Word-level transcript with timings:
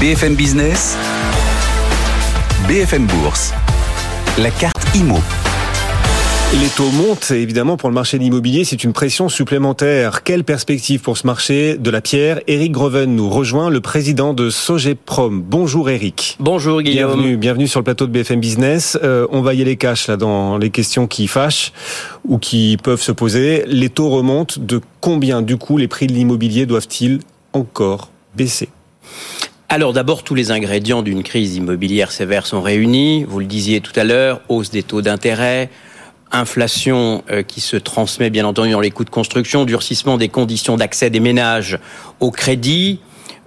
BFM 0.00 0.36
Business, 0.36 0.96
BFM 2.68 3.06
Bourse, 3.06 3.52
la 4.38 4.48
carte 4.50 4.76
IMO. 4.94 5.18
Les 6.60 6.68
taux 6.68 6.90
montent, 6.92 7.32
évidemment, 7.32 7.76
pour 7.76 7.88
le 7.88 7.96
marché 7.96 8.16
de 8.16 8.22
l'immobilier, 8.22 8.64
c'est 8.64 8.84
une 8.84 8.92
pression 8.92 9.28
supplémentaire. 9.28 10.22
Quelle 10.22 10.44
perspective 10.44 11.00
pour 11.00 11.18
ce 11.18 11.26
marché 11.26 11.76
de 11.78 11.90
la 11.90 12.00
pierre? 12.00 12.38
Eric 12.46 12.70
Groven 12.70 13.16
nous 13.16 13.28
rejoint, 13.28 13.70
le 13.70 13.80
président 13.80 14.34
de 14.34 14.50
Sogeprom. 14.50 15.42
Bonjour 15.42 15.90
Eric. 15.90 16.36
Bonjour 16.38 16.80
Guillaume. 16.80 17.14
Bienvenue, 17.14 17.36
bienvenue 17.36 17.66
sur 17.66 17.80
le 17.80 17.84
plateau 17.84 18.06
de 18.06 18.12
BFM 18.12 18.38
Business. 18.38 18.96
Euh, 19.02 19.26
on 19.32 19.42
va 19.42 19.54
y 19.54 19.62
aller 19.62 19.76
cash 19.76 20.06
là 20.06 20.16
dans 20.16 20.58
les 20.58 20.70
questions 20.70 21.08
qui 21.08 21.26
fâchent 21.26 21.72
ou 22.24 22.38
qui 22.38 22.76
peuvent 22.80 23.02
se 23.02 23.10
poser. 23.10 23.64
Les 23.66 23.88
taux 23.88 24.10
remontent 24.10 24.60
de 24.60 24.80
combien? 25.00 25.42
Du 25.42 25.56
coup 25.56 25.76
les 25.76 25.88
prix 25.88 26.06
de 26.06 26.12
l'immobilier 26.12 26.66
doivent-ils 26.66 27.18
encore 27.52 28.10
baisser? 28.36 28.68
Alors 29.70 29.92
d'abord, 29.92 30.22
tous 30.22 30.34
les 30.34 30.50
ingrédients 30.50 31.02
d'une 31.02 31.22
crise 31.22 31.56
immobilière 31.56 32.10
sévère 32.10 32.46
sont 32.46 32.62
réunis. 32.62 33.24
Vous 33.24 33.38
le 33.38 33.44
disiez 33.44 33.82
tout 33.82 33.92
à 33.96 34.04
l'heure, 34.04 34.40
hausse 34.48 34.70
des 34.70 34.82
taux 34.82 35.02
d'intérêt, 35.02 35.68
inflation 36.32 37.22
euh, 37.30 37.42
qui 37.42 37.60
se 37.60 37.76
transmet 37.76 38.30
bien 38.30 38.46
entendu 38.46 38.70
dans 38.70 38.80
les 38.80 38.90
coûts 38.90 39.04
de 39.04 39.10
construction, 39.10 39.66
durcissement 39.66 40.16
des 40.16 40.30
conditions 40.30 40.78
d'accès 40.78 41.10
des 41.10 41.20
ménages 41.20 41.78
au 42.18 42.30
crédit, 42.30 43.00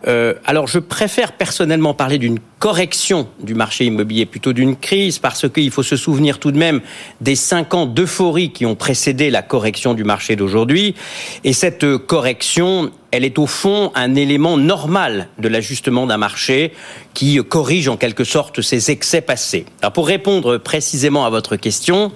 euh, 0.07 0.33
alors 0.45 0.67
je 0.67 0.79
préfère 0.79 1.33
personnellement 1.33 1.93
parler 1.93 2.17
d'une 2.17 2.39
correction 2.59 3.27
du 3.39 3.53
marché 3.53 3.85
immobilier 3.85 4.25
plutôt 4.25 4.53
d'une 4.53 4.75
crise 4.75 5.19
parce 5.19 5.47
qu'il 5.49 5.71
faut 5.71 5.83
se 5.83 5.95
souvenir 5.95 6.39
tout 6.39 6.51
de 6.51 6.57
même 6.57 6.81
des 7.21 7.35
cinq 7.35 7.73
ans 7.73 7.85
d'euphorie 7.85 8.51
qui 8.51 8.65
ont 8.65 8.75
précédé 8.75 9.29
la 9.29 9.41
correction 9.41 9.93
du 9.93 10.03
marché 10.03 10.35
d'aujourd'hui. 10.35 10.95
Et 11.43 11.53
cette 11.53 11.97
correction, 11.97 12.91
elle 13.11 13.25
est 13.25 13.37
au 13.37 13.47
fond 13.47 13.91
un 13.95 14.15
élément 14.15 14.57
normal 14.57 15.27
de 15.39 15.47
l'ajustement 15.47 16.07
d'un 16.07 16.17
marché 16.17 16.73
qui 17.13 17.37
corrige 17.37 17.87
en 17.87 17.97
quelque 17.97 18.23
sorte 18.23 18.61
ses 18.61 18.91
excès 18.91 19.21
passés. 19.21 19.65
Alors 19.81 19.93
pour 19.93 20.07
répondre 20.07 20.57
précisément 20.57 21.25
à 21.25 21.29
votre 21.29 21.55
question, 21.55 22.11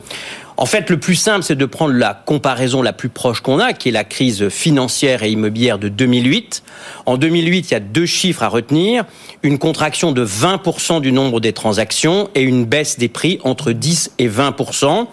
en 0.57 0.65
fait, 0.65 0.89
le 0.89 0.97
plus 0.97 1.15
simple, 1.15 1.43
c'est 1.43 1.55
de 1.55 1.65
prendre 1.65 1.93
la 1.93 2.13
comparaison 2.13 2.81
la 2.81 2.93
plus 2.93 3.09
proche 3.09 3.41
qu'on 3.41 3.59
a, 3.59 3.73
qui 3.73 3.89
est 3.89 3.91
la 3.91 4.05
crise 4.05 4.47
financière 4.49 5.23
et 5.23 5.31
immobilière 5.31 5.79
de 5.79 5.89
2008. 5.89 6.63
En 7.05 7.17
2008, 7.17 7.71
il 7.71 7.73
y 7.73 7.77
a 7.77 7.79
deux 7.81 8.05
chiffres 8.05 8.43
à 8.43 8.47
retenir. 8.47 9.03
Une 9.43 9.59
contraction 9.59 10.13
de 10.13 10.25
20% 10.25 11.01
du 11.01 11.11
nombre 11.11 11.41
des 11.41 11.51
transactions 11.51 12.29
et 12.35 12.41
une 12.41 12.65
baisse 12.65 12.97
des 12.97 13.09
prix 13.09 13.39
entre 13.43 13.73
10 13.73 14.11
et 14.17 14.29
20%. 14.29 15.07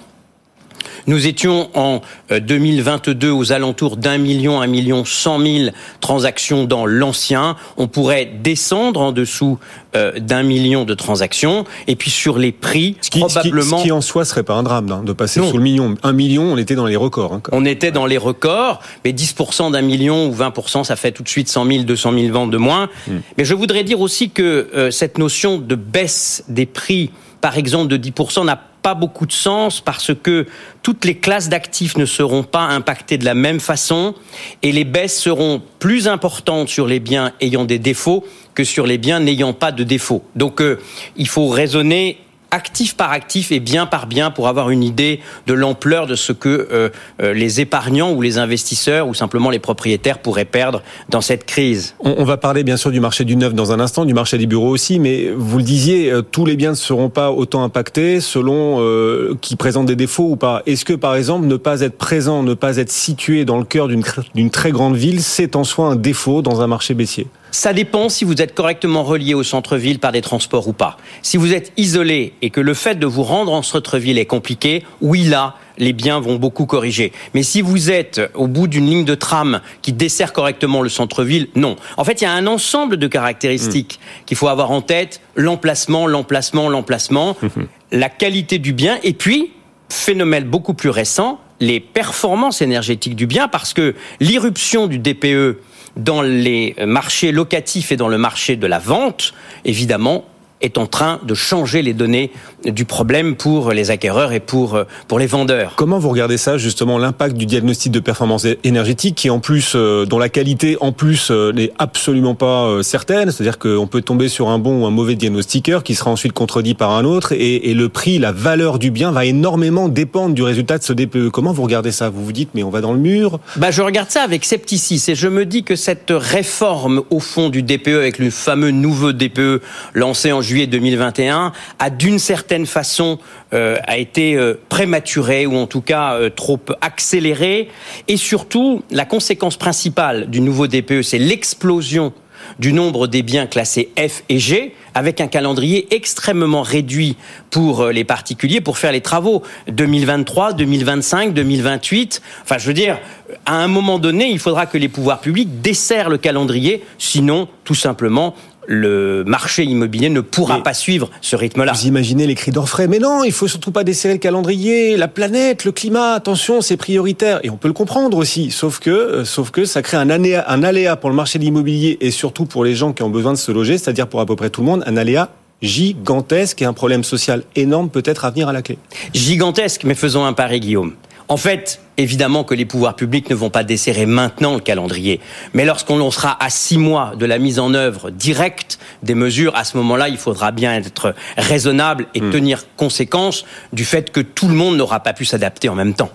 Nous 1.07 1.27
étions 1.27 1.71
en 1.75 2.01
2022 2.31 3.29
euh, 3.29 3.33
aux 3.33 3.53
alentours 3.53 3.97
d'un 3.97 4.19
million, 4.19 4.61
un 4.61 4.67
million 4.67 5.05
cent 5.05 5.39
mille 5.39 5.73
transactions 6.01 6.65
dans 6.65 6.87
l'ancien. 6.87 7.57
On 7.77 7.89
pourrait 7.89 8.31
descendre 8.43 9.01
en 9.01 9.13
dessous 9.13 9.59
euh, 9.95 10.19
d'un 10.19 10.43
million 10.43 10.85
de 10.85 10.95
transactions. 10.95 11.65
Et 11.87 11.97
puis 11.97 12.11
sur 12.11 12.39
les 12.39 12.53
prix, 12.53 12.97
ce 13.01 13.11
qui, 13.11 13.21
probablement... 13.21 13.79
Ce 13.79 13.83
qui, 13.83 13.93
en 13.93 14.01
soi 14.01 14.25
serait 14.25 14.43
pas 14.43 14.55
un 14.55 14.63
drame 14.63 14.91
hein, 14.91 15.03
de 15.05 15.13
passer 15.13 15.41
sous 15.41 15.57
le 15.57 15.63
million. 15.63 15.97
Un 16.03 16.13
million, 16.13 16.45
on 16.45 16.57
était 16.57 16.75
dans 16.75 16.87
les 16.87 16.97
records. 16.97 17.35
Hein, 17.35 17.43
on 17.53 17.65
était 17.65 17.91
dans 17.91 18.07
les 18.07 18.19
records, 18.19 18.81
mais 19.05 19.13
10% 19.13 19.73
d'un 19.73 19.83
million 19.83 20.29
ou 20.29 20.35
20%, 20.35 20.85
ça 20.85 20.97
fait 20.97 21.13
tout 21.13 21.23
de 21.23 21.29
suite 21.29 21.49
100 21.49 21.67
000, 21.67 21.85
200 21.85 22.13
000 22.13 22.33
ventes 22.33 22.51
de 22.51 22.57
moins. 22.57 22.89
Hmm. 23.07 23.19
Mais 23.37 23.45
je 23.45 23.55
voudrais 23.55 23.85
dire 23.85 24.01
aussi 24.01 24.31
que 24.31 24.71
euh, 24.75 24.91
cette 24.91 25.19
notion 25.19 25.59
de 25.59 25.75
baisse 25.75 26.45
des 26.49 26.67
prix, 26.67 27.11
par 27.41 27.59
exemple 27.59 27.89
de 27.89 27.97
10%, 27.97 28.47
n'a 28.47 28.72
pas 28.83 28.95
beaucoup 28.95 29.27
de 29.27 29.33
sens 29.33 29.81
parce 29.81 30.13
que 30.15 30.47
toutes 30.83 31.05
les 31.05 31.17
classes 31.17 31.49
d'actifs 31.49 31.97
ne 31.97 32.05
seront 32.05 32.43
pas 32.43 32.65
impactées 32.65 33.17
de 33.17 33.25
la 33.25 33.35
même 33.35 33.61
façon 33.61 34.15
et 34.63 34.73
les 34.73 34.85
baisses 34.85 35.19
seront 35.19 35.63
plus 35.79 36.09
importantes 36.09 36.69
sur 36.69 36.87
les 36.87 37.01
biens 37.01 37.33
ayant 37.41 37.65
des 37.65 37.79
défauts 37.79 38.25
que 38.55 38.65
sur 38.65 38.87
les 38.87 38.99
biens 38.99 39.21
n'ayant 39.21 39.53
pas 39.53 39.73
de 39.73 39.85
défauts. 39.85 40.25
Donc 40.37 40.61
euh, 40.61 40.79
il 41.17 41.29
faut 41.29 41.49
raisonner 41.49 42.19
actif 42.53 42.97
par 42.97 43.11
actif 43.11 43.51
et 43.51 43.59
bien 43.59 43.87
par 43.87 44.07
bien 44.07 44.31
pour 44.31 44.47
avoir 44.47 44.71
une 44.71 44.85
idée 44.85 45.21
de 45.47 45.55
l'ampleur 45.55 46.07
de 46.07 46.15
ce 46.15 46.33
que 46.33 46.69
euh, 46.71 46.91
euh, 47.23 47.33
les 47.33 47.61
épargnants 47.61 48.13
ou 48.13 48.21
les 48.21 48.39
investisseurs 48.39 49.09
ou 49.09 49.15
simplement 49.15 49.51
les 49.51 49.59
propriétaires 49.59 50.19
pourraient 50.19 50.45
perdre 50.45 50.83
dans 51.09 51.23
cette 51.23 51.45
crise. 51.45 51.95
On, 52.01 52.25
va 52.25 52.37
parler 52.37 52.63
bien 52.63 52.77
sûr 52.77 52.91
du 52.91 53.01
marché 53.01 53.25
du 53.25 53.37
neuf 53.37 53.55
dans 53.55 53.73
un 53.73 53.81
instant, 53.81 54.05
du 54.05 54.15
marché 54.15 54.39
des 54.39 54.47
bureaux 54.47 54.69
aussi, 54.69 55.01
mais 55.01 55.31
vous 55.35 55.59
le 55.59 55.65
disiez, 55.65 56.13
euh, 56.13 56.23
tous 56.23 56.45
les 56.45 56.57
biens 56.57 56.71
ne 56.71 56.77
seront 56.77 57.09
pas 57.09 57.33
autant 57.33 57.65
impactés 57.65 58.21
selon 58.21 58.79
euh, 58.81 59.35
qui 59.41 59.57
présentent 59.57 59.87
des 59.87 59.97
défauts 59.97 60.31
ou 60.31 60.37
pas. 60.37 60.63
Est-ce 60.67 60.85
que 60.85 60.93
par 60.93 61.17
exemple 61.17 61.47
ne 61.47 61.57
pas 61.57 61.81
être 61.81 61.97
présent, 61.97 62.43
ne 62.43 62.55
pas 62.55 62.77
être 62.77 62.93
situé 62.93 63.45
dans 63.45 63.59
le 63.59 63.65
cœur 63.65 63.89
d'une 63.89 64.51
très 64.51 64.71
grande 64.71 64.97
ville, 64.97 65.23
c'est 65.23 65.57
en 65.57 65.65
soi 65.65 65.87
un 65.87 65.97
défaut 65.97 66.43
dans 66.43 66.61
un 66.61 66.67
marché 66.67 66.95
baissier? 66.95 67.27
Ça 67.53 67.75
dépend 67.75 68.09
si 68.09 68.25
vous 68.25 68.41
êtes 68.41 68.55
correctement 68.55 69.05
relié 69.05 69.35
au 69.35 69.43
centre-ville 69.43 69.99
par 69.99 70.11
des 70.11 70.23
transports 70.23 70.67
ou 70.67 70.73
pas. 70.73 70.97
Si 71.21 71.37
vous 71.37 71.53
êtes 71.53 71.73
isolé 71.77 72.33
et 72.43 72.51
que 72.51 72.61
le 72.61 72.75
fait 72.75 72.99
de 72.99 73.07
vous 73.07 73.23
rendre 73.23 73.53
en 73.53 73.63
centre-ville 73.63 74.19
est 74.19 74.27
compliqué, 74.27 74.85
oui 75.03 75.25
là, 75.25 75.55
les 75.79 75.93
biens 75.93 76.19
vont 76.19 76.37
beaucoup 76.37 76.65
corriger. 76.65 77.13
Mais 77.35 77.43
si 77.43 77.61
vous 77.61 77.91
êtes 77.91 78.23
au 78.35 78.47
bout 78.47 78.67
d'une 78.69 78.87
ligne 78.87 79.05
de 79.05 79.15
tram 79.15 79.61
qui 79.83 79.93
dessert 79.93 80.33
correctement 80.33 80.81
le 80.81 80.89
centre-ville, 80.89 81.49
non. 81.55 81.77
En 81.99 82.05
fait, 82.05 82.23
il 82.23 82.25
y 82.25 82.27
a 82.27 82.33
un 82.33 82.47
ensemble 82.47 82.97
de 82.97 83.07
caractéristiques 83.07 84.01
hmm. 84.01 84.25
qu'il 84.25 84.37
faut 84.37 84.49
avoir 84.49 84.71
en 84.71 84.81
tête 84.81 85.21
l'emplacement, 85.37 86.07
l'emplacement, 86.07 86.71
l'emplacement, 86.71 87.37
hmm. 87.43 87.65
la 87.93 88.09
qualité 88.09 88.59
du 88.59 88.73
bien, 88.73 88.99
et 89.03 89.13
puis 89.13 89.53
phénomène 89.91 90.45
beaucoup 90.45 90.73
plus 90.73 90.89
récent, 90.89 91.39
les 91.61 91.81
performances 91.81 92.63
énergétiques 92.63 93.15
du 93.15 93.27
bien, 93.27 93.47
parce 93.47 93.75
que 93.75 93.95
l'irruption 94.21 94.87
du 94.87 94.99
DPE 94.99 95.59
dans 95.97 96.23
les 96.23 96.75
marchés 96.87 97.33
locatifs 97.33 97.93
et 97.93 97.97
dans 97.97 98.09
le 98.09 98.19
marché 98.19 98.57
de 98.57 98.67
la 98.67 98.79
vente, 98.79 99.35
évidemment, 99.65 100.25
est 100.63 100.79
en 100.79 100.87
train 100.87 101.21
de 101.25 101.35
changer 101.35 101.83
les 101.83 101.93
données 101.93 102.31
du 102.65 102.85
problème 102.85 103.35
pour 103.35 103.73
les 103.73 103.91
acquéreurs 103.91 104.33
et 104.33 104.41
pour, 104.41 104.77
euh, 104.77 104.85
pour 105.09 105.19
les 105.19 105.27
vendeurs. 105.27 105.75
Comment 105.77 105.99
vous 105.99 106.11
regardez 106.11 106.37
ça, 106.37 106.59
justement, 106.59 106.99
l'impact 106.99 107.37
du 107.37 107.47
diagnostic 107.47 107.91
de 107.93 108.01
performance 108.01 108.47
énergétique 108.65 109.17
qui, 109.17 109.31
en 109.31 109.41
plus, 109.41 109.73
euh, 109.75 110.07
dont 110.07 110.19
la 110.19 110.29
qualité, 110.29 110.77
en 110.81 110.93
plus, 110.93 111.31
euh, 111.31 111.53
n'est 111.53 111.73
absolument 111.79 112.35
pas 112.35 112.83
certaine. 112.83 113.31
C'est-à-dire 113.31 113.59
qu'on 113.59 113.87
peut 113.87 114.03
tomber 114.03 114.29
sur 114.29 114.49
un 114.49 114.59
bon 114.59 114.83
ou 114.83 114.87
un 114.87 114.91
mauvais 114.91 115.17
diagnostiqueur 115.17 115.83
qui 115.83 115.95
sera 115.95 116.11
ensuite 116.11 116.33
contredit 116.33 116.75
par 116.75 116.93
un 116.93 117.05
autre 117.05 117.33
et, 117.33 117.71
et, 117.71 117.75
le 117.75 117.89
prix, 117.89 118.19
la 118.19 118.33
valeur 118.33 118.79
du 118.79 118.91
bien 118.91 119.11
va 119.11 119.25
énormément 119.25 119.89
dépendre 119.89 120.35
du 120.35 120.43
résultat 120.43 120.79
de 120.79 120.85
ce 120.85 120.93
DPE. 120.93 121.31
Comment 121.31 121.53
vous 121.53 121.63
regardez 121.63 121.91
ça? 121.91 122.11
Vous 122.11 122.25
vous 122.25 122.33
dites, 122.33 122.51
mais 122.55 122.63
on 122.63 122.71
va 122.71 122.81
dans 122.81 122.93
le 122.93 122.99
mur? 122.99 123.41
Bah, 123.57 123.71
Je 123.71 123.83
regarde 123.83 124.11
ça 124.11 124.23
avec 124.23 124.45
scepticisme 124.45 125.11
et 125.11 125.15
je 125.15 125.29
me 125.29 125.45
dis 125.45 125.65
que 125.65 125.75
cette 125.75 126.11
réforme, 126.11 127.03
au 127.11 127.21
fond, 127.21 127.49
du 127.49 127.63
DPE 127.63 127.89
avec 127.89 128.19
le 128.19 128.31
fameux 128.31 128.71
nouveau 128.71 129.13
DPE 129.13 129.63
lancé 129.95 130.33
en 130.33 130.41
juillet 130.41 130.52
2021 130.67 131.53
a 131.79 131.91
d'une 131.91 132.19
certaine 132.19 132.67
façon 132.67 133.19
euh, 133.53 133.77
a 133.87 133.99
été 133.99 134.35
euh, 134.35 134.55
prématuré 134.69 135.47
ou 135.47 135.57
en 135.57 135.67
tout 135.67 135.81
cas 135.81 136.15
euh, 136.15 136.31
trop 136.31 136.61
accéléré 136.81 137.69
et 138.09 138.17
surtout 138.17 138.83
la 138.91 139.05
conséquence 139.05 139.57
principale 139.57 140.29
du 140.31 140.41
nouveau 140.41 140.67
DPE 140.67 141.03
c'est 141.03 141.19
l'explosion 141.19 142.13
du 142.59 142.73
nombre 142.73 143.07
des 143.07 143.23
biens 143.23 143.47
classés 143.47 143.93
F 143.97 144.25
et 144.29 144.41
G, 144.41 144.75
avec 144.95 145.21
un 145.21 145.29
calendrier 145.29 145.95
extrêmement 145.95 146.63
réduit 146.63 147.17
pour 147.51 147.87
les 147.87 148.03
particuliers 148.03 148.61
pour 148.61 148.79
faire 148.79 148.91
les 148.91 149.01
travaux 149.01 149.45
2023, 149.69 150.53
2025, 150.55 151.35
2028. 151.35 152.21
Enfin, 152.43 152.59
je 152.59 152.67
veux 152.67 152.75
dire, 152.75 152.99
à 153.47 153.55
un 153.55 153.69
moment 153.69 154.01
donné, 154.01 154.29
il 154.29 154.41
faudra 154.41 154.67
que 154.67 154.77
les 154.77 154.89
pouvoirs 154.89 155.21
publics 155.21 155.61
desserrent 155.61 156.11
le 156.11 156.19
calendrier, 156.19 156.85
sinon, 156.99 157.49
tout 157.65 157.77
simplement, 157.77 158.35
le 158.67 159.25
marché 159.25 159.65
immobilier 159.65 160.09
ne 160.09 160.21
pourra 160.21 160.63
pas 160.63 160.75
suivre 160.75 161.11
ce 161.21 161.37
rythme-là. 161.37 161.73
Vous 161.73 161.87
imaginez 161.87 162.27
les 162.27 162.35
cris 162.35 162.51
d'orfraie, 162.51 162.87
mais 162.87 162.99
non, 162.99 163.25
il 163.25 163.33
faut 163.33 163.49
surtout 163.49 163.73
pas 163.73 163.85
desserrer 163.85 164.15
le 164.15 164.19
calendrier, 164.19 164.97
la 164.97 165.09
planète, 165.09 165.65
le 165.65 165.73
climat, 165.73 166.13
attention, 166.13 166.61
c'est 166.61 166.77
prioritaire. 166.77 167.41
Et 167.43 167.51
on 167.51 167.57
peut 167.57 167.69
le 167.69 167.75
comprendre 167.75 168.17
aussi, 168.17 168.51
sauf 168.51 168.79
que, 168.79 168.91
euh, 168.91 169.25
sauf 169.25 169.51
que 169.51 169.65
ça 169.65 169.83
crée 169.83 169.97
un 169.97 170.11
aléa, 170.11 170.45
un 170.51 170.63
aléa 170.63 170.97
pour 170.97 171.11
le 171.11 171.17
marché 171.17 171.39
de 171.39 171.45
l'immobilier 171.45 171.99
et 172.01 172.11
surtout 172.11 172.47
pour 172.47 172.65
les 172.65 172.75
gens 172.75 172.93
qui 172.93 173.03
ont 173.03 173.11
besoin 173.11 173.33
de 173.33 173.39
se 173.39 173.53
loger, 173.53 173.79
c'est-à-dire 173.79 174.07
pour 174.07 174.21
à 174.21 174.27
peu 174.27 174.37
près 174.37 174.51
tout 174.51 174.61
le 174.61 174.67
monde, 174.67 174.85
un 174.87 174.97
aléa 174.97 175.31
gigantesque 175.63 176.61
et 176.61 176.65
un 176.65 176.73
problème 176.73 177.05
social 177.05 177.45
énorme 177.55 177.89
peut-être 177.89 178.25
à 178.25 178.31
venir 178.31 178.49
à 178.49 178.53
la 178.53 178.63
clé. 178.63 178.79
Gigantesque, 179.15 179.85
mais 179.85 179.95
faisons 179.95 180.25
un 180.25 180.33
pari, 180.33 180.61
Guillaume. 180.61 180.95
En 181.33 181.39
fait, 181.39 181.81
évidemment 181.97 182.45
que 182.45 182.53
les 182.53 182.67
pouvoirs 182.67 182.95
publics 182.95 183.31
ne 183.31 183.35
vont 183.35 183.49
pas 183.49 183.65
desserrer 183.65 184.05
maintenant 184.05 184.53
le 184.53 184.61
calendrier, 184.61 185.19
mais 185.55 185.65
lorsqu'on 185.65 186.11
sera 186.11 186.37
à 186.45 186.51
six 186.51 186.77
mois 186.77 187.15
de 187.17 187.25
la 187.25 187.39
mise 187.39 187.59
en 187.59 187.73
œuvre 187.73 188.11
directe 188.11 188.79
des 189.03 189.15
mesures, 189.15 189.57
à 189.57 189.65
ce 189.65 189.79
moment-là, 189.79 190.11
il 190.11 190.19
faudra 190.19 190.51
bien 190.51 190.75
être 190.75 191.15
raisonnable 191.39 192.07
et 192.15 192.21
hmm. 192.21 192.31
tenir 192.33 192.65
conséquence 192.77 193.47
du 193.73 193.87
fait 193.87 194.13
que 194.13 194.21
tout 194.21 194.47
le 194.47 194.55
monde 194.55 194.77
n'aura 194.77 195.01
pas 195.01 195.15
pu 195.15 195.25
s'adapter 195.25 195.71
en 195.71 195.75
même 195.75 195.95
temps. 195.95 196.11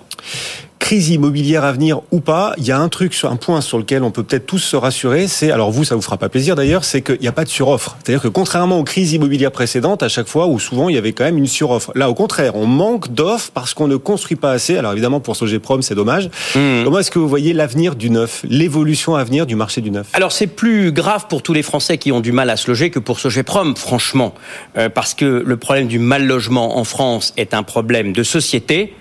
Crise 0.87 1.09
immobilière 1.09 1.65
à 1.65 1.73
venir 1.73 1.99
ou 2.11 2.21
pas, 2.21 2.53
il 2.57 2.65
y 2.65 2.71
a 2.71 2.79
un 2.79 2.87
truc, 2.87 3.13
un 3.23 3.35
point 3.35 3.59
sur 3.59 3.77
lequel 3.77 4.03
on 4.03 4.11
peut 4.11 4.23
peut-être 4.23 4.45
tous 4.45 4.59
se 4.59 4.77
rassurer, 4.77 5.27
c'est, 5.27 5.51
alors 5.51 5.69
vous, 5.69 5.83
ça 5.83 5.95
vous 5.95 6.01
fera 6.01 6.15
pas 6.15 6.29
plaisir 6.29 6.55
d'ailleurs, 6.55 6.85
c'est 6.85 7.01
qu'il 7.01 7.19
n'y 7.19 7.27
a 7.27 7.33
pas 7.33 7.43
de 7.43 7.49
suroffre. 7.49 7.97
C'est-à-dire 8.01 8.21
que 8.21 8.29
contrairement 8.29 8.79
aux 8.79 8.85
crises 8.85 9.11
immobilières 9.11 9.51
précédentes, 9.51 10.01
à 10.01 10.07
chaque 10.07 10.29
fois 10.29 10.47
où 10.47 10.59
souvent 10.59 10.87
il 10.87 10.95
y 10.95 10.97
avait 10.97 11.11
quand 11.11 11.25
même 11.25 11.37
une 11.37 11.45
suroffre. 11.45 11.91
Là, 11.93 12.09
au 12.09 12.13
contraire, 12.13 12.55
on 12.55 12.65
manque 12.65 13.09
d'offres 13.09 13.51
parce 13.53 13.73
qu'on 13.73 13.89
ne 13.89 13.97
construit 13.97 14.37
pas 14.37 14.51
assez. 14.51 14.77
Alors 14.77 14.93
évidemment, 14.93 15.19
pour 15.19 15.35
Sogeprom, 15.35 15.81
c'est 15.81 15.93
dommage. 15.93 16.29
Mmh. 16.55 16.85
Comment 16.85 16.99
est-ce 16.99 17.11
que 17.11 17.19
vous 17.19 17.27
voyez 17.27 17.51
l'avenir 17.51 17.97
du 17.97 18.09
neuf, 18.09 18.45
l'évolution 18.47 19.15
à 19.15 19.25
venir 19.25 19.45
du 19.45 19.57
marché 19.57 19.81
du 19.81 19.91
neuf? 19.91 20.07
Alors 20.13 20.31
c'est 20.31 20.47
plus 20.47 20.93
grave 20.93 21.25
pour 21.27 21.43
tous 21.43 21.51
les 21.51 21.63
Français 21.63 21.97
qui 21.97 22.13
ont 22.13 22.21
du 22.21 22.31
mal 22.31 22.49
à 22.49 22.55
se 22.55 22.71
loger 22.71 22.91
que 22.91 22.99
pour 22.99 23.19
Sogeprom, 23.19 23.75
franchement, 23.75 24.33
euh, 24.77 24.87
parce 24.87 25.13
que 25.13 25.43
le 25.45 25.57
problème 25.57 25.87
du 25.87 25.99
mal 25.99 26.25
logement 26.25 26.77
en 26.77 26.85
France 26.85 27.33
est 27.35 27.53
un 27.53 27.63
problème 27.63 28.13
de 28.13 28.23
société. 28.23 28.93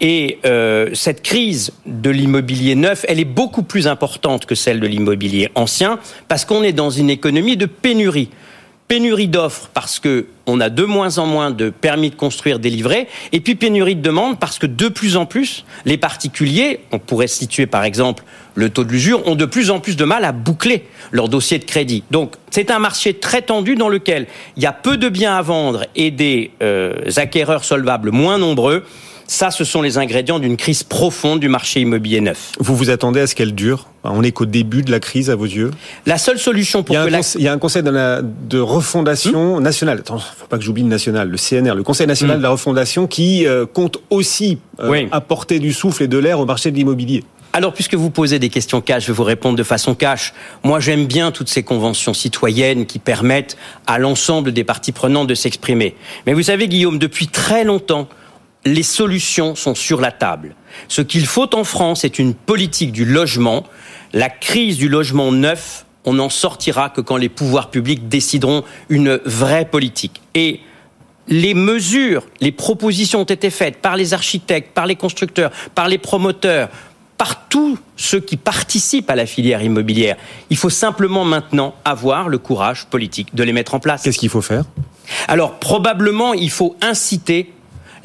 Et 0.00 0.38
euh, 0.44 0.90
cette 0.94 1.22
crise 1.22 1.72
de 1.86 2.10
l'immobilier 2.10 2.74
neuf, 2.74 3.04
elle 3.08 3.20
est 3.20 3.24
beaucoup 3.24 3.62
plus 3.62 3.86
importante 3.86 4.46
que 4.46 4.54
celle 4.54 4.80
de 4.80 4.86
l'immobilier 4.86 5.50
ancien, 5.54 5.98
parce 6.28 6.44
qu'on 6.44 6.62
est 6.62 6.72
dans 6.72 6.90
une 6.90 7.10
économie 7.10 7.56
de 7.56 7.66
pénurie 7.66 8.30
pénurie 8.88 9.28
d'offres 9.28 9.68
parce 9.74 10.00
que 10.00 10.26
on 10.46 10.60
a 10.60 10.70
de 10.70 10.84
moins 10.84 11.18
en 11.18 11.26
moins 11.26 11.50
de 11.50 11.68
permis 11.68 12.08
de 12.08 12.14
construire 12.14 12.58
délivrés, 12.58 13.06
et 13.32 13.40
puis 13.40 13.54
pénurie 13.54 13.94
de 13.94 14.00
demandes 14.00 14.38
parce 14.40 14.58
que 14.58 14.66
de 14.66 14.88
plus 14.88 15.16
en 15.16 15.26
plus, 15.26 15.66
les 15.84 15.98
particuliers, 15.98 16.80
on 16.90 16.98
pourrait 16.98 17.26
situer 17.26 17.66
par 17.66 17.84
exemple 17.84 18.24
le 18.54 18.70
taux 18.70 18.84
de 18.84 18.90
l'usure, 18.90 19.24
ont 19.28 19.34
de 19.34 19.44
plus 19.44 19.70
en 19.70 19.78
plus 19.78 19.94
de 19.96 20.04
mal 20.04 20.24
à 20.24 20.32
boucler 20.32 20.86
leur 21.12 21.28
dossier 21.28 21.58
de 21.58 21.64
crédit. 21.64 22.02
Donc 22.10 22.34
c'est 22.50 22.70
un 22.70 22.78
marché 22.78 23.14
très 23.14 23.42
tendu 23.42 23.76
dans 23.76 23.90
lequel 23.90 24.26
il 24.56 24.62
y 24.62 24.66
a 24.66 24.72
peu 24.72 24.96
de 24.96 25.10
biens 25.10 25.36
à 25.36 25.42
vendre 25.42 25.84
et 25.94 26.10
des 26.10 26.50
euh, 26.62 26.94
acquéreurs 27.16 27.64
solvables 27.64 28.10
moins 28.10 28.38
nombreux. 28.38 28.84
Ça, 29.30 29.50
ce 29.50 29.62
sont 29.62 29.82
les 29.82 29.98
ingrédients 29.98 30.38
d'une 30.38 30.56
crise 30.56 30.82
profonde 30.82 31.38
du 31.38 31.50
marché 31.50 31.80
immobilier 31.80 32.22
neuf. 32.22 32.52
Vous 32.60 32.74
vous 32.74 32.88
attendez 32.88 33.20
à 33.20 33.26
ce 33.26 33.34
qu'elle 33.34 33.54
dure? 33.54 33.86
On 34.02 34.22
est 34.22 34.32
qu'au 34.32 34.46
début 34.46 34.80
de 34.80 34.90
la 34.90 35.00
crise 35.00 35.28
à 35.28 35.36
vos 35.36 35.44
yeux? 35.44 35.70
La 36.06 36.16
seule 36.16 36.38
solution 36.38 36.82
pour 36.82 36.96
il 36.96 37.04
que 37.04 37.10
la... 37.10 37.20
Il 37.34 37.42
y 37.42 37.48
a 37.48 37.52
un 37.52 37.58
conseil 37.58 37.82
de, 37.82 37.90
la... 37.90 38.22
de 38.22 38.58
refondation 38.58 39.60
hmm 39.60 39.62
nationale. 39.62 39.98
Attends, 39.98 40.18
faut 40.18 40.46
pas 40.46 40.56
que 40.56 40.64
j'oublie 40.64 40.82
le 40.82 40.88
national, 40.88 41.28
le 41.28 41.36
CNR, 41.36 41.74
le 41.74 41.82
Conseil 41.82 42.06
national 42.06 42.36
hmm. 42.36 42.40
de 42.40 42.42
la 42.42 42.50
refondation, 42.50 43.06
qui 43.06 43.46
euh, 43.46 43.66
compte 43.66 43.98
aussi 44.08 44.60
euh, 44.80 44.88
oui. 44.88 45.08
apporter 45.12 45.58
du 45.58 45.74
souffle 45.74 46.04
et 46.04 46.08
de 46.08 46.16
l'air 46.16 46.40
au 46.40 46.46
marché 46.46 46.70
de 46.70 46.76
l'immobilier. 46.76 47.22
Alors, 47.52 47.74
puisque 47.74 47.94
vous 47.94 48.10
posez 48.10 48.38
des 48.38 48.48
questions 48.48 48.80
cash, 48.80 49.02
je 49.02 49.08
vais 49.08 49.16
vous 49.16 49.24
répondre 49.24 49.56
de 49.56 49.62
façon 49.62 49.94
cash. 49.94 50.32
Moi, 50.64 50.80
j'aime 50.80 51.06
bien 51.06 51.32
toutes 51.32 51.48
ces 51.50 51.62
conventions 51.62 52.14
citoyennes 52.14 52.86
qui 52.86 52.98
permettent 52.98 53.58
à 53.86 53.98
l'ensemble 53.98 54.52
des 54.52 54.64
parties 54.64 54.92
prenantes 54.92 55.26
de 55.26 55.34
s'exprimer. 55.34 55.94
Mais 56.26 56.32
vous 56.32 56.44
savez, 56.44 56.68
Guillaume, 56.68 56.98
depuis 56.98 57.28
très 57.28 57.64
longtemps, 57.64 58.08
les 58.64 58.82
solutions 58.82 59.54
sont 59.54 59.74
sur 59.74 60.00
la 60.00 60.12
table. 60.12 60.54
Ce 60.88 61.00
qu'il 61.02 61.26
faut 61.26 61.54
en 61.54 61.64
France, 61.64 62.00
c'est 62.02 62.18
une 62.18 62.34
politique 62.34 62.92
du 62.92 63.04
logement. 63.04 63.64
La 64.12 64.28
crise 64.28 64.76
du 64.76 64.88
logement 64.88 65.32
neuf, 65.32 65.86
on 66.04 66.14
n'en 66.14 66.28
sortira 66.28 66.90
que 66.90 67.00
quand 67.00 67.16
les 67.16 67.28
pouvoirs 67.28 67.70
publics 67.70 68.08
décideront 68.08 68.64
une 68.88 69.20
vraie 69.24 69.64
politique. 69.64 70.20
Et 70.34 70.60
les 71.28 71.54
mesures, 71.54 72.26
les 72.40 72.52
propositions 72.52 73.20
ont 73.20 73.24
été 73.24 73.50
faites 73.50 73.78
par 73.78 73.96
les 73.96 74.14
architectes, 74.14 74.72
par 74.72 74.86
les 74.86 74.96
constructeurs, 74.96 75.50
par 75.74 75.88
les 75.88 75.98
promoteurs, 75.98 76.68
par 77.18 77.48
tous 77.48 77.78
ceux 77.96 78.20
qui 78.20 78.36
participent 78.36 79.10
à 79.10 79.16
la 79.16 79.26
filière 79.26 79.62
immobilière. 79.62 80.16
Il 80.50 80.56
faut 80.56 80.70
simplement 80.70 81.24
maintenant 81.24 81.74
avoir 81.84 82.28
le 82.28 82.38
courage 82.38 82.86
politique 82.86 83.34
de 83.34 83.42
les 83.42 83.52
mettre 83.52 83.74
en 83.74 83.80
place. 83.80 84.02
Qu'est-ce 84.02 84.18
qu'il 84.18 84.28
faut 84.30 84.40
faire? 84.40 84.64
Alors 85.26 85.58
probablement, 85.58 86.32
il 86.32 86.50
faut 86.50 86.76
inciter 86.80 87.52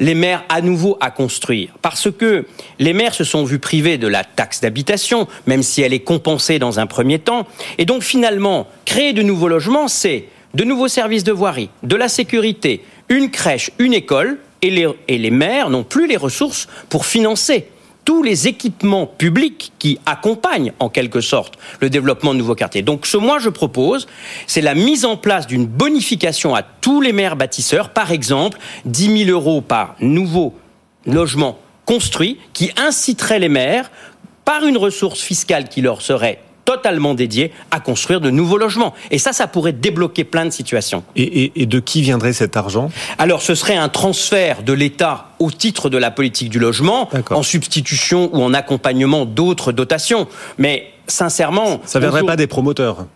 les 0.00 0.14
maires 0.14 0.44
à 0.48 0.60
nouveau 0.60 0.96
à 1.00 1.10
construire. 1.10 1.70
Parce 1.82 2.10
que 2.10 2.46
les 2.78 2.92
maires 2.92 3.14
se 3.14 3.24
sont 3.24 3.44
vus 3.44 3.58
privés 3.58 3.98
de 3.98 4.08
la 4.08 4.24
taxe 4.24 4.60
d'habitation, 4.60 5.28
même 5.46 5.62
si 5.62 5.82
elle 5.82 5.92
est 5.92 6.00
compensée 6.00 6.58
dans 6.58 6.80
un 6.80 6.86
premier 6.86 7.18
temps. 7.18 7.46
Et 7.78 7.84
donc 7.84 8.02
finalement, 8.02 8.66
créer 8.84 9.12
de 9.12 9.22
nouveaux 9.22 9.48
logements, 9.48 9.88
c'est 9.88 10.26
de 10.54 10.64
nouveaux 10.64 10.88
services 10.88 11.24
de 11.24 11.32
voirie, 11.32 11.70
de 11.82 11.96
la 11.96 12.08
sécurité, 12.08 12.84
une 13.08 13.30
crèche, 13.30 13.70
une 13.78 13.92
école, 13.92 14.38
et 14.62 14.70
les, 14.70 14.88
et 15.08 15.18
les 15.18 15.30
maires 15.30 15.68
n'ont 15.68 15.84
plus 15.84 16.06
les 16.06 16.16
ressources 16.16 16.68
pour 16.88 17.04
financer 17.04 17.66
tous 18.04 18.22
les 18.22 18.48
équipements 18.48 19.06
publics 19.06 19.72
qui 19.78 19.98
accompagnent 20.06 20.72
en 20.78 20.88
quelque 20.88 21.20
sorte 21.20 21.54
le 21.80 21.90
développement 21.90 22.34
de 22.34 22.38
nouveaux 22.38 22.54
quartiers. 22.54 22.82
Donc 22.82 23.06
ce 23.06 23.16
moi 23.16 23.38
je 23.38 23.48
propose, 23.48 24.06
c'est 24.46 24.60
la 24.60 24.74
mise 24.74 25.04
en 25.04 25.16
place 25.16 25.46
d'une 25.46 25.66
bonification 25.66 26.54
à 26.54 26.62
tous 26.62 27.00
les 27.00 27.12
maires 27.12 27.36
bâtisseurs, 27.36 27.90
par 27.90 28.12
exemple 28.12 28.58
10 28.84 29.24
000 29.26 29.30
euros 29.30 29.60
par 29.60 29.96
nouveau 30.00 30.54
logement 31.06 31.58
construit, 31.84 32.38
qui 32.52 32.70
inciterait 32.76 33.38
les 33.38 33.48
maires 33.48 33.90
par 34.44 34.64
une 34.64 34.76
ressource 34.76 35.20
fiscale 35.20 35.68
qui 35.68 35.80
leur 35.80 36.02
serait 36.02 36.43
totalement 36.64 37.14
dédié 37.14 37.52
à 37.70 37.80
construire 37.80 38.20
de 38.20 38.30
nouveaux 38.30 38.58
logements. 38.58 38.94
Et 39.10 39.18
ça, 39.18 39.32
ça 39.32 39.46
pourrait 39.46 39.72
débloquer 39.72 40.24
plein 40.24 40.44
de 40.44 40.50
situations. 40.50 41.04
Et, 41.16 41.44
et, 41.44 41.52
et 41.62 41.66
de 41.66 41.80
qui 41.80 42.02
viendrait 42.02 42.32
cet 42.32 42.56
argent? 42.56 42.90
Alors, 43.18 43.42
ce 43.42 43.54
serait 43.54 43.76
un 43.76 43.88
transfert 43.88 44.62
de 44.62 44.72
l'État 44.72 45.28
au 45.38 45.50
titre 45.50 45.90
de 45.90 45.98
la 45.98 46.10
politique 46.10 46.48
du 46.48 46.58
logement, 46.58 47.10
en 47.30 47.42
substitution 47.42 48.30
ou 48.32 48.42
en 48.42 48.54
accompagnement 48.54 49.24
d'autres 49.26 49.72
dotations. 49.72 50.26
Mais 50.58 50.86
sincèrement... 51.06 51.80
Ça 51.84 51.98
ne 51.98 52.04
viendrait 52.04 52.24
pas 52.24 52.36
des 52.36 52.46
promoteurs 52.46 53.06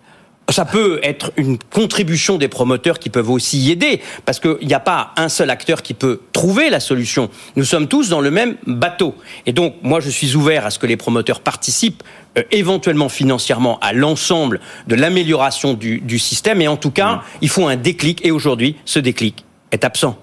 ça 0.49 0.65
peut 0.65 0.99
être 1.03 1.33
une 1.37 1.59
contribution 1.59 2.39
des 2.39 2.49
promoteurs 2.49 2.99
qui 2.99 3.11
peuvent 3.11 3.31
aussi 3.31 3.59
y 3.59 3.71
aider, 3.71 4.00
parce 4.25 4.41
qu'il 4.41 4.67
n'y 4.67 4.75
a 4.75 4.81
pas 4.81 5.12
un 5.17 5.29
seul 5.29 5.50
acteur 5.50 5.83
qui 5.83 5.95
peut 5.95 6.21
trouver 6.33 6.71
la 6.71 6.81
solution. 6.81 7.29
Nous 7.56 7.65
sommes 7.65 7.87
tous 7.87 8.09
dans 8.09 8.21
le 8.21 8.31
même 8.31 8.56
bateau. 8.67 9.15
Et 9.47 9.53
donc, 9.53 9.75
moi, 9.83 10.00
je 10.00 10.09
suis 10.09 10.37
ouvert 10.37 10.65
à 10.65 10.71
ce 10.71 10.79
que 10.79 10.87
les 10.87 10.97
promoteurs 10.97 11.41
participent 11.41 12.03
euh, 12.39 12.43
éventuellement 12.50 13.09
financièrement 13.09 13.79
à 13.81 13.93
l'ensemble 13.93 14.61
de 14.87 14.95
l'amélioration 14.95 15.75
du, 15.75 16.00
du, 16.00 16.19
système. 16.19 16.62
Et 16.62 16.69
en 16.69 16.77
tout 16.77 16.91
cas, 16.91 17.17
mmh. 17.17 17.23
il 17.43 17.49
faut 17.49 17.67
un 17.67 17.77
déclic. 17.77 18.25
Et 18.25 18.31
aujourd'hui, 18.31 18.77
ce 18.85 18.99
déclic 18.99 19.44
est 19.73 19.85
absent. 19.85 20.19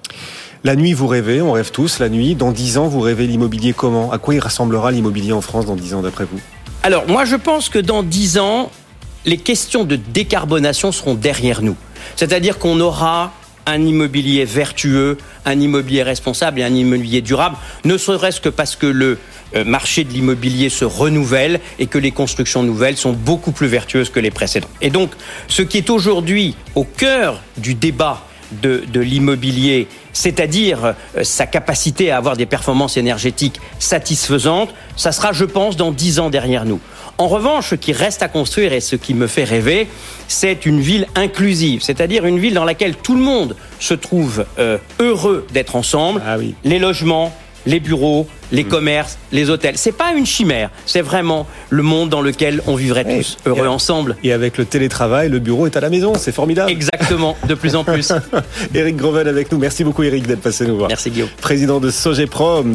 La 0.63 0.75
nuit, 0.75 0.93
vous 0.93 1.05
rêvez, 1.05 1.43
on 1.43 1.51
rêve 1.51 1.69
tous 1.71 1.99
la 1.99 2.09
nuit. 2.09 2.33
Dans 2.33 2.51
dix 2.51 2.79
ans, 2.79 2.87
vous 2.87 2.99
rêvez 2.99 3.27
l'immobilier 3.27 3.73
comment? 3.73 4.11
À 4.11 4.17
quoi 4.17 4.33
il 4.33 4.39
ressemblera 4.39 4.91
l'immobilier 4.91 5.33
en 5.33 5.41
France 5.41 5.67
dans 5.67 5.75
dix 5.75 5.93
ans, 5.93 6.01
d'après 6.01 6.25
vous? 6.25 6.39
Alors, 6.81 7.07
moi, 7.07 7.25
je 7.25 7.35
pense 7.35 7.69
que 7.69 7.77
dans 7.77 8.01
dix 8.01 8.39
ans, 8.39 8.71
les 9.25 9.37
questions 9.37 9.83
de 9.83 9.95
décarbonation 9.95 10.91
seront 10.91 11.15
derrière 11.15 11.61
nous. 11.61 11.75
C'est-à-dire 12.15 12.59
qu'on 12.59 12.79
aura 12.79 13.33
un 13.65 13.81
immobilier 13.81 14.45
vertueux, 14.45 15.17
un 15.45 15.59
immobilier 15.59 16.03
responsable 16.03 16.59
et 16.59 16.63
un 16.63 16.73
immobilier 16.73 17.21
durable, 17.21 17.57
ne 17.83 17.97
serait-ce 17.97 18.39
que 18.39 18.49
parce 18.49 18.75
que 18.75 18.85
le 18.85 19.17
euh, 19.55 19.63
marché 19.63 20.03
de 20.03 20.11
l'immobilier 20.11 20.69
se 20.69 20.85
renouvelle 20.85 21.59
et 21.79 21.87
que 21.87 21.97
les 21.97 22.11
constructions 22.11 22.61
nouvelles 22.61 22.97
sont 22.97 23.13
beaucoup 23.13 23.51
plus 23.51 23.67
vertueuses 23.67 24.09
que 24.09 24.19
les 24.19 24.31
précédentes. 24.31 24.69
Et 24.81 24.89
donc, 24.89 25.11
ce 25.47 25.63
qui 25.63 25.77
est 25.77 25.89
aujourd'hui 25.89 26.55
au 26.75 26.83
cœur 26.83 27.41
du 27.57 27.73
débat 27.73 28.23
de, 28.51 28.83
de 28.91 28.99
l'immobilier, 28.99 29.87
c'est-à-dire 30.13 30.95
euh, 31.17 31.23
sa 31.23 31.45
capacité 31.45 32.11
à 32.11 32.17
avoir 32.17 32.37
des 32.37 32.45
performances 32.45 32.97
énergétiques 32.97 33.59
satisfaisantes, 33.79 34.73
ça 34.95 35.11
sera, 35.11 35.33
je 35.33 35.45
pense, 35.45 35.75
dans 35.77 35.91
dix 35.91 36.19
ans 36.19 36.29
derrière 36.29 36.65
nous. 36.65 36.79
En 37.17 37.27
revanche, 37.27 37.69
ce 37.69 37.75
qui 37.75 37.93
reste 37.93 38.21
à 38.23 38.27
construire 38.27 38.73
et 38.73 38.81
ce 38.81 38.95
qui 38.95 39.13
me 39.13 39.27
fait 39.27 39.45
rêver, 39.45 39.87
c'est 40.27 40.65
une 40.65 40.81
ville 40.81 41.07
inclusive, 41.15 41.81
c'est-à-dire 41.81 42.25
une 42.25 42.39
ville 42.39 42.53
dans 42.53 42.65
laquelle 42.65 42.95
tout 42.95 43.15
le 43.15 43.21
monde 43.21 43.55
se 43.79 43.93
trouve 43.93 44.45
euh, 44.59 44.77
heureux 44.99 45.47
d'être 45.53 45.75
ensemble. 45.75 46.21
Ah 46.25 46.37
oui. 46.37 46.55
Les 46.65 46.79
logements, 46.79 47.33
les 47.65 47.79
bureaux, 47.79 48.27
les 48.51 48.63
mmh. 48.63 48.67
commerces, 48.67 49.17
les 49.31 49.49
hôtels. 49.49 49.77
C'est 49.77 49.91
pas 49.91 50.13
une 50.13 50.25
chimère, 50.25 50.69
c'est 50.85 51.01
vraiment 51.01 51.47
le 51.69 51.83
monde 51.83 52.09
dans 52.09 52.21
lequel 52.21 52.61
on 52.67 52.75
vivrait 52.75 53.03
tous 53.03 53.37
heureux 53.45 53.65
et 53.65 53.67
ensemble. 53.67 54.15
Et 54.23 54.31
avec 54.31 54.57
le 54.57 54.65
télétravail, 54.65 55.29
le 55.29 55.39
bureau 55.39 55.65
est 55.65 55.77
à 55.77 55.81
la 55.81 55.89
maison, 55.89 56.13
c'est 56.15 56.31
formidable. 56.31 56.71
Exactement, 56.71 57.35
de 57.47 57.53
plus 57.53 57.75
en 57.75 57.83
plus. 57.83 58.11
Éric 58.73 58.95
Grovel 58.95 59.27
avec 59.27 59.51
nous. 59.51 59.57
Merci 59.57 59.83
beaucoup 59.83 60.03
Éric 60.03 60.27
d'être 60.27 60.41
passé 60.41 60.65
nous 60.65 60.77
voir. 60.77 60.89
Merci 60.89 61.11
Guillaume. 61.11 61.29
Président 61.41 61.79
de 61.79 61.89
Sogeprom. 61.89 62.73